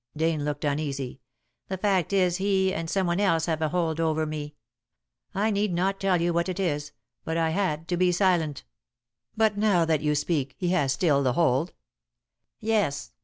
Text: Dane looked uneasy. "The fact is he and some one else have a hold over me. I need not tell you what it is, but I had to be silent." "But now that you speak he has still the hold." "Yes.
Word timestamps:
Dane 0.17 0.43
looked 0.43 0.65
uneasy. 0.65 1.21
"The 1.67 1.77
fact 1.77 2.11
is 2.11 2.37
he 2.37 2.73
and 2.73 2.89
some 2.89 3.05
one 3.05 3.19
else 3.19 3.45
have 3.45 3.61
a 3.61 3.69
hold 3.69 3.99
over 3.99 4.25
me. 4.25 4.55
I 5.35 5.51
need 5.51 5.71
not 5.75 5.99
tell 5.99 6.19
you 6.19 6.33
what 6.33 6.49
it 6.49 6.59
is, 6.59 6.91
but 7.23 7.37
I 7.37 7.51
had 7.51 7.87
to 7.89 7.97
be 7.97 8.11
silent." 8.11 8.63
"But 9.37 9.59
now 9.59 9.85
that 9.85 10.01
you 10.01 10.15
speak 10.15 10.55
he 10.57 10.69
has 10.69 10.91
still 10.91 11.21
the 11.21 11.33
hold." 11.33 11.73
"Yes. 12.59 13.11